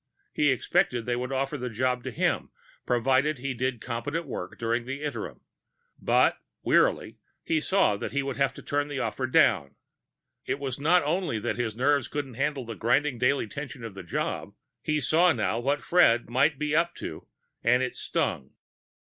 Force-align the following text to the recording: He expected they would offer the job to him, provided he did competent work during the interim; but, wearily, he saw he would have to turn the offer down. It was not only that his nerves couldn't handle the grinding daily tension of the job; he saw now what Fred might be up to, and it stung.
He 0.33 0.49
expected 0.49 1.05
they 1.05 1.15
would 1.15 1.31
offer 1.31 1.59
the 1.59 1.69
job 1.69 2.03
to 2.05 2.09
him, 2.11 2.49
provided 2.87 3.37
he 3.37 3.53
did 3.53 3.81
competent 3.81 4.25
work 4.25 4.57
during 4.57 4.85
the 4.87 5.03
interim; 5.03 5.41
but, 5.99 6.39
wearily, 6.63 7.19
he 7.43 7.61
saw 7.61 7.99
he 7.99 8.23
would 8.23 8.37
have 8.37 8.51
to 8.55 8.63
turn 8.63 8.87
the 8.87 8.97
offer 8.97 9.27
down. 9.27 9.75
It 10.47 10.57
was 10.57 10.79
not 10.79 11.03
only 11.03 11.37
that 11.37 11.59
his 11.59 11.75
nerves 11.75 12.07
couldn't 12.07 12.33
handle 12.33 12.65
the 12.65 12.73
grinding 12.73 13.19
daily 13.19 13.45
tension 13.45 13.83
of 13.83 13.93
the 13.93 14.01
job; 14.01 14.55
he 14.81 14.99
saw 15.01 15.33
now 15.33 15.59
what 15.59 15.83
Fred 15.83 16.27
might 16.27 16.57
be 16.57 16.75
up 16.75 16.95
to, 16.95 17.27
and 17.63 17.83
it 17.83 17.95
stung. 17.95 18.55